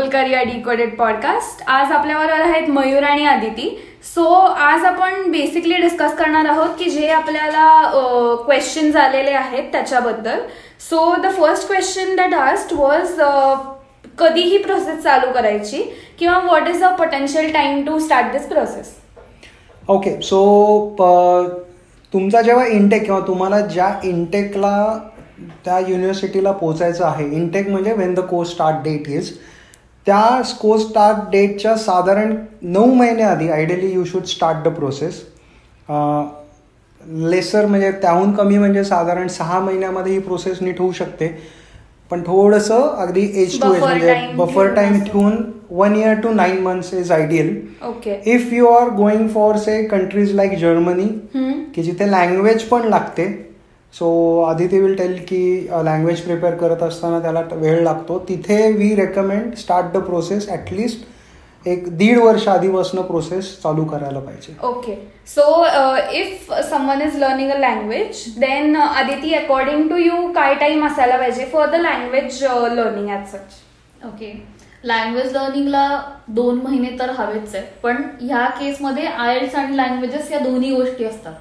[0.00, 3.68] Global career decoded podcast आज आपल्याबरोबर आहेत मयूर आणि आदिती.
[4.04, 4.24] सो
[4.66, 7.66] आज आपण बेसिकली डिस्कस करणार आहोत की जे आपल्याला
[8.44, 10.40] क्वेश्चन आलेले आहेत त्याच्याबद्दल.
[10.80, 13.20] So the first question that asked was
[14.18, 15.82] कधी ही प्रोसेस चालू करायची
[16.18, 18.96] किंवा what is a potential time to start this process
[19.88, 20.40] okay so
[22.12, 24.76] तुमचा जेव्हा इंटेक किंवा तुम्हाला ज्या इंटेकला
[25.64, 29.32] त्या युनिव्हर्सिटीला पोचायचं आहे इंटेक म्हणजे when the course start date is
[30.06, 35.22] त्या कोर्स स्टार्ट डेटच्या साधारण नऊ महिने आधी ideally you should start the process
[37.00, 41.28] lesser म्हणजे त्याहून कमी म्हणजे साधारण सहा महिन्यामध्ये ही प्रोसेस नीट होऊ शकते.
[42.10, 45.36] पण थोडंसं अगदी एज टू एज म्हणजे बफर टाइम ठेवून
[45.70, 47.54] one year to nine months is ideal
[47.88, 51.06] okay if you are going for say countries like Germany
[51.74, 53.26] की जिथे लँग्वेज पण लागते
[53.94, 54.08] सो
[54.48, 58.18] आदिती विल टेल की लँग्वेज प्रिपेअर करत असताना त्याला वेळ लागतो.
[58.28, 61.08] तिथे we recommend start the process at least
[61.66, 64.54] एक दीड वर्ष आधीपासून प्रोसेस चालू करायला पाहिजे.
[64.66, 64.94] Okay
[65.28, 65.64] so
[66.20, 71.44] if someone is learning a language then Aditi according to you काय टाइम असायला पाहिजे
[71.52, 74.32] for the language learning at such okay
[74.84, 75.86] language लर्निंगला
[76.34, 81.32] दोन महिने तर हवेच आहे पण ह्या केसमध्ये आयल्स आणि लँग्वेजेस या दोन्ही गोष्टी असतात.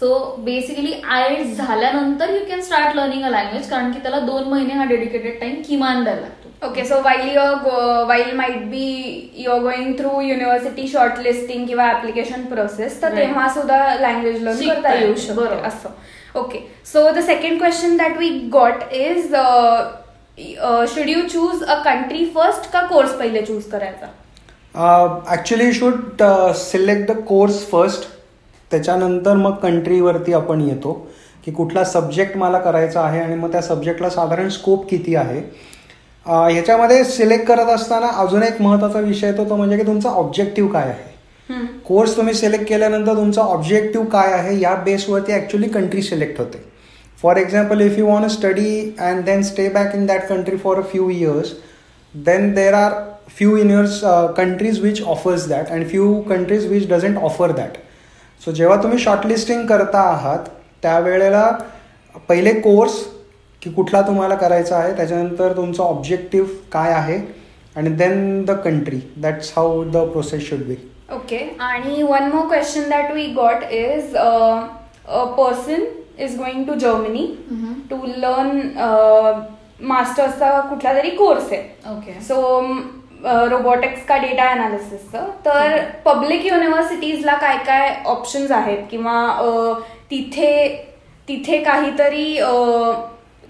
[0.00, 4.74] सो बेसिकली आयल्स झाल्यानंतर you can start learning a language कारण की त्याला दोन महिने
[4.74, 6.66] हा डेडिकेटेड टाइम किमान द्यायला लागतो.
[6.66, 10.86] Okay so while your while might be your going through university
[11.22, 15.88] shortlisting किंवा ऍप्लिकेशन प्रोसेस तर तेव्हा सुद्धा लँग्वेज लर्न करता येऊ शकतो असं.
[16.38, 16.58] Okay
[16.92, 19.34] so the second question that we got is
[20.94, 24.06] should you choose a country first का course पहिले चूज करायचा?
[25.34, 26.22] Actually should
[26.56, 28.08] select the course first
[28.70, 30.92] त्याच्यानंतर मग कंट्रीवरती आपण येतो
[31.44, 35.40] की कुठला सब्जेक्ट मला करायचा आहे आणि मग त्या सब्जेक्टला साधारण स्कोप किती आहे.
[36.26, 40.88] ह्याच्यामध्ये सिलेक्ट करत असताना अजून एक महत्त्वाचा विषय येतो तो म्हणजे की तुमचा ऑब्जेक्टिव्ह काय
[40.88, 41.06] आहे.
[41.86, 46.58] कोर्स तुम्ही सिलेक्ट केल्यानंतर तुमचा ऑब्जेक्टिव्ह काय आहे या बेसवरती ॲक्च्युली कंट्री सिलेक्ट होते.
[47.18, 50.82] For example if you want study and then stay back in that country for a
[50.90, 51.52] few years
[52.14, 52.92] then there are
[53.38, 54.00] few universe
[54.36, 57.76] countries which offers that and few countries which doesn't offer that
[58.40, 60.48] so जेव्हा तुम्ही shortlisting करता आहात
[60.82, 61.50] त्यावेळेला
[62.28, 63.02] पहिले course
[63.62, 67.18] की कुठला तुम्हाला करायचा आहे त्याच्यानंतर तुमचा ऑब्जेक्टिव्ह काय आहे
[67.76, 70.76] आणि then the country that's how the process should be
[71.14, 75.84] okay आणि one more question that we got is a person
[76.18, 77.26] is going to Germany
[77.90, 78.60] to learn
[79.80, 81.62] मास्टर्सचा कुठला तरी कोर्स आहे.
[81.90, 82.60] ओके सो
[83.24, 88.78] रोबोटिक्स का डेटा अनालिसिसचं तर पब्लिक युनिव्हर्सिटीजला काय काय options आहेत?
[88.90, 90.68] किंवा तिथे
[91.28, 92.34] तिथे काहीतरी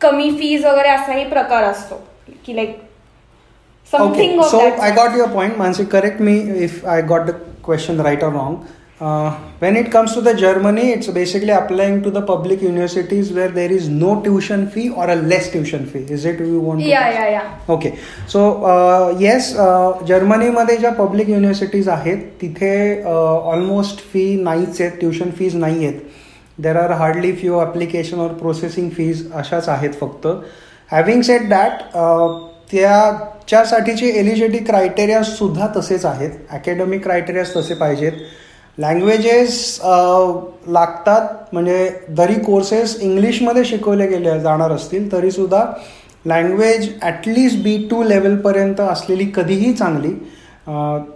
[0.00, 2.00] कमी फीज वगैरे असाही प्रकार असतो.
[2.46, 2.76] की like
[3.92, 7.30] something so I got your point Mansi correct me if I got the
[7.64, 8.56] question right or wrong
[9.02, 13.48] Uh, when it comes to the Germany, it's basically applying to the public universities where
[13.48, 16.04] there is no tuition fee or a less tuition fee.
[16.16, 16.80] Is it you want?
[16.80, 17.74] Yeah, to yeah, yeah.
[17.76, 17.98] Okay.
[18.28, 19.48] So uh, yes,
[20.06, 22.70] जर्मनीमध्ये ज्या public universities आहेत तिथे
[23.04, 28.90] almost fee नाहीच आहेत tuition fees नाही आहेत there are hardly few application और processing
[28.96, 30.26] fees अशाच आहेत फक्त
[30.92, 31.82] हॅव्हिंग सेट दॅट
[32.70, 38.22] त्याच्यासाठीचे एलिजिबिलिटी क्रायटेरिया सुद्धा तसेच आहेत अकॅडमिक क्रायटेरियाज तसे पाहिजेत
[38.78, 39.80] लँग्वेजेस
[40.66, 41.26] लागतात.
[41.52, 45.64] म्हणजे जरी कोर्सेस इंग्लिशमध्ये शिकवले गेले जाणार असतील तरीसुद्धा
[46.26, 50.12] language at least B two लेवलपर्यंत असलेली कधीही चांगली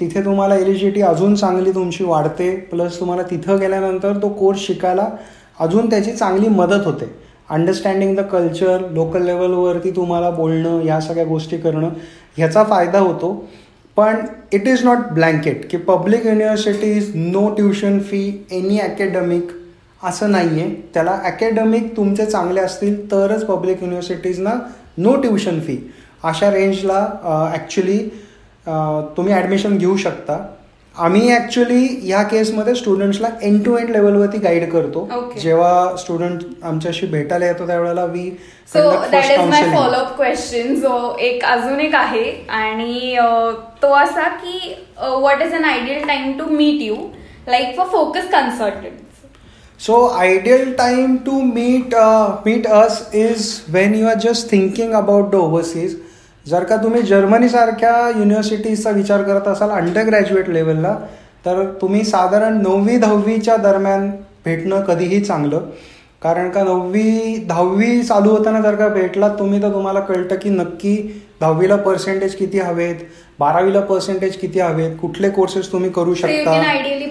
[0.00, 2.54] तिथे तुम्हाला एलिजिटी अजून चांगली तुमची वाढते.
[2.70, 5.08] प्लस तुम्हाला तिथं गेल्यानंतर तो कोर्स शिकायला
[5.60, 7.10] अजून त्याची चांगली मदत होते.
[7.50, 11.88] अंडरस्टँडिंग द कल्चर लोकल लेवलवरती तुम्हाला बोलणं या सगळ्या गोष्टी करणं
[12.36, 13.32] ह्याचा फायदा होतो.
[13.96, 19.50] पण इट इज नॉट ब्लँकेट की public universities no tuition fee any academic
[20.04, 24.54] असं नाही आहे त्याला अकॅडमिक तुमचे चांगले असतील तरच पब्लिक युनिव्हर्सिटीजना
[24.98, 25.76] नो ट्युशन फी
[26.22, 27.06] अशा रेंजला
[27.52, 27.98] ॲक्च्युली
[29.16, 30.36] तुम्ही ॲडमिशन घेऊ शकता.
[30.96, 35.06] आम्ही ॲक्च्युली ह्या केसमध्ये स्टुडंट्सला एंड टू एंड लेवलवरती गाईड करतो.
[35.42, 38.28] जेव्हा स्टुडंट आमच्याशी भेटायला येतो त्यावेळेला we
[38.72, 43.16] so that is my follow up question जो एक अजून एक आहे आणि
[43.82, 46.96] तो असा की what is an ideal time to meet you
[47.48, 49.00] like for focus consultant
[49.80, 51.94] so ideal time to meet
[52.46, 55.96] meet us is when you are just thinking about the overseas
[56.46, 60.96] जर का तुम्ही जर्मनीसारख्या युनिव्हर्सिटीजचा विचार करत असाल अंडर ग्रॅज्युएट लेवलला
[61.46, 64.10] तर तुम्ही साधारण नववी दहावीच्या दरम्यान
[64.44, 65.60] भेटणं कधीही चांगलं.
[66.22, 70.96] कारण का नववी दहावी चालू होताना जर का भेटलात तुम्ही तर तुम्हाला कळतं की नक्की
[71.40, 72.96] दहावीला पर्सेंटेज किती हवेत
[73.38, 76.60] बारावीला पर्सेंटेज किती हवेत कुठले कोर्सेस तुम्ही करू शकता.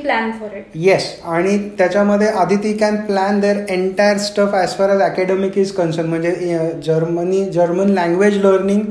[0.06, 0.64] plan for it.
[0.76, 6.10] येस आणि त्याच्यामध्ये Aditi can plan their entire stuff as far as academic is concern
[6.10, 8.82] म्हणजे Germany German language learning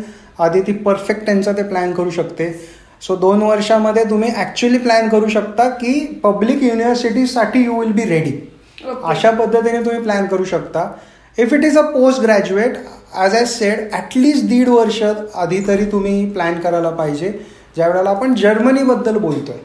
[0.45, 2.51] Aditi perfect त्यांचं ते प्लॅन करू शकते.
[3.03, 5.93] सो दोन वर्षामध्ये तुम्ही ॲक्च्युली प्लॅन करू शकता की
[6.25, 8.33] पब्लिक युनिव्हर्सिटीसाठी यू विल बी रेडी.
[9.05, 10.87] अशा पद्धतीने तुम्ही प्लॅन करू शकता.
[11.39, 12.77] If it is a post graduate
[13.15, 17.33] as I said at least दीड वर्ष आधी तरी तुम्ही प्लॅन करायला पाहिजे.
[17.77, 19.57] ज्या वेळेला आपण जर्मनीबद्दल बोलतोय.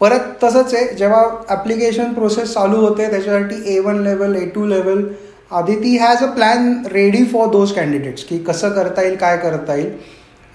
[0.00, 5.02] परत तसंच आहे जेव्हा ॲप्लिकेशन प्रोसेस चालू होते त्याच्यासाठी A one level A two level
[5.50, 9.74] आधी ती has a plan ready for those candidates की कसं करता येईल काय करता
[9.76, 9.90] येईल.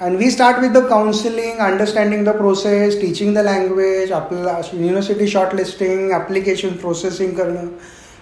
[0.02, 5.56] And we start with the counselling understanding the process teaching the language आपल्याला university short
[5.56, 7.68] listing application processing करणं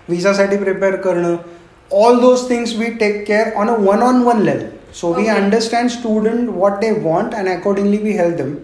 [0.10, 1.36] विजासाठी प्रिपेअर करणं
[1.92, 4.66] all those things we take care on a one on one level
[5.00, 5.28] so we.
[5.28, 8.56] Understand student what they want and accordingly we help them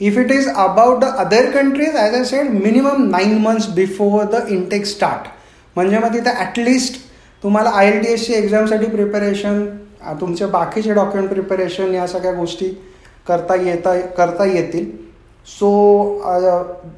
[0.00, 4.40] If it is about the other countries, as I said, minimum nine months before the
[4.54, 5.28] intake start.
[5.76, 6.96] म्हणजे मग तिथे at least
[7.42, 9.64] तुम्हाला I L T एसची एक्झामसाठी preparation
[10.20, 12.68] तुमचे बाकीचे document preparation या सगळ्या गोष्टी
[13.28, 14.90] करता येता करता येतील
[15.46, 15.68] so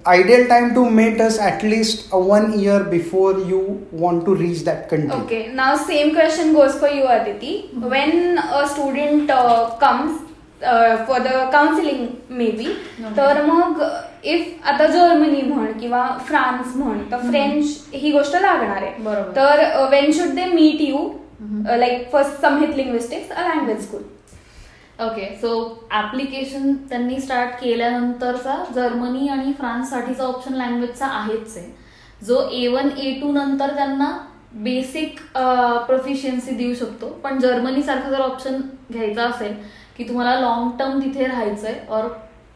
[0.06, 3.60] ideal time to met us at least one year before you
[4.00, 7.54] want to reach that country Okay, now same question goes for you, Aditi.
[7.94, 10.20] When a student uh, comes
[10.62, 12.68] uh, for the counseling, maybe,
[13.00, 13.16] Okay.
[13.16, 13.82] तर मग
[14.34, 19.30] if आता Germany म्हण किंवा France म्हण तर French ही गोष्ट लागणार आहे बरोबर.
[19.36, 21.08] तर when should they meet you.
[21.40, 24.02] Like first समहित linguistics a language school
[25.04, 25.48] okay so
[25.94, 31.66] application त्यांनी स्टार्ट केल्यानंतरचा जर्मनी आणि फ्रान्ससाठीचा ऑप्शन लँग्वेजचा आहेच आहे.
[32.22, 34.10] जो ए वन ए टू नंतर त्यांना
[34.54, 35.18] बेसिक
[35.86, 37.08] प्रोफिशियन्सी uh, देऊ शकतो.
[37.24, 38.60] पण जर्मनीसारखा जर ऑप्शन
[38.92, 39.54] घ्यायचा असेल
[39.96, 42.08] की तुम्हाला लॉंग टर्म तिथे राहायचं आहे और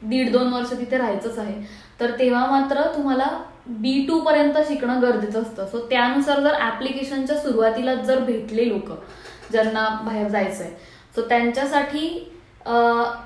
[0.03, 1.61] दीड दोन वर्ष तिथे राहायचंच आहे
[2.01, 3.27] तर तेव्हा मात्र तुम्हाला
[3.67, 5.67] बी टू पर्यंत शिकणं गरजेचं असतं.
[5.67, 8.91] सो त्यानुसार जर ऍप्लिकेशनच्या सुरुवातीला जर भेटले लोक
[9.53, 10.71] ज्यांना बाहेर जायचंय
[11.17, 12.07] सो त्यांच्यासाठी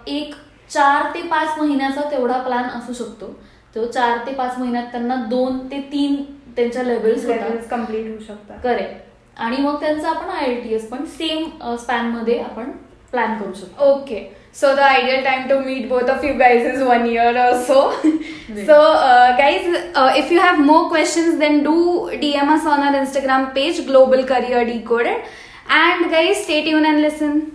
[0.09, 0.35] एक
[0.71, 3.27] चार ते पाच महिन्याचा तेवढा प्लॅन असू शकतो.
[3.75, 6.23] तो चार ते पाच महिन्यात त्यांना दोन ते तीन
[6.57, 7.27] त्यांच्या लेवल्स
[7.71, 8.59] कंप्लीट होऊ शकतात.
[8.63, 12.71] करेक्ट आणि मग त्यांचं आपण आय एल टी एस पण सेम स्पॅनमध्ये आपण
[13.11, 13.91] प्लॅन करू शकतो.
[13.93, 14.23] Okay,
[14.55, 17.79] so the ideal time to meet both of you guys is one year or so.
[18.67, 19.67] so, uh, guys,
[19.97, 21.75] uh, if you have more questions, then do
[22.23, 25.25] DM us on our Instagram page, Global Career Decoded.
[25.69, 27.54] And guys, stay tuned and listen.